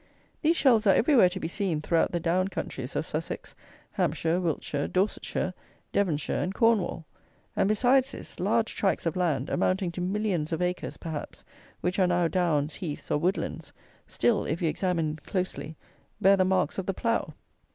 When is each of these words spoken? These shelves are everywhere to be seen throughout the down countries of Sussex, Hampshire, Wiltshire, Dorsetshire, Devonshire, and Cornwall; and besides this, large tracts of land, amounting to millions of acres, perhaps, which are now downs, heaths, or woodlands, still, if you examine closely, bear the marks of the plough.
These 0.41 0.57
shelves 0.57 0.87
are 0.87 0.95
everywhere 0.95 1.29
to 1.29 1.39
be 1.39 1.47
seen 1.47 1.79
throughout 1.79 2.11
the 2.11 2.19
down 2.19 2.47
countries 2.47 2.95
of 2.95 3.05
Sussex, 3.05 3.53
Hampshire, 3.91 4.41
Wiltshire, 4.41 4.87
Dorsetshire, 4.87 5.53
Devonshire, 5.91 6.41
and 6.41 6.55
Cornwall; 6.55 7.05
and 7.55 7.67
besides 7.69 8.11
this, 8.11 8.39
large 8.39 8.73
tracts 8.73 9.05
of 9.05 9.15
land, 9.15 9.47
amounting 9.51 9.91
to 9.91 10.01
millions 10.01 10.51
of 10.51 10.59
acres, 10.59 10.97
perhaps, 10.97 11.45
which 11.81 11.99
are 11.99 12.07
now 12.07 12.27
downs, 12.27 12.73
heaths, 12.77 13.11
or 13.11 13.19
woodlands, 13.19 13.71
still, 14.07 14.43
if 14.45 14.59
you 14.59 14.69
examine 14.69 15.17
closely, 15.17 15.75
bear 16.19 16.35
the 16.35 16.45
marks 16.45 16.79
of 16.79 16.87
the 16.87 16.95
plough. 16.95 17.35